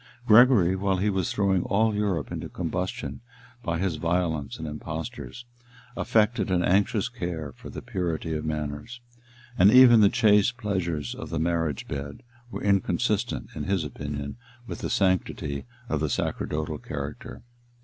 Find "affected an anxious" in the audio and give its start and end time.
5.95-7.07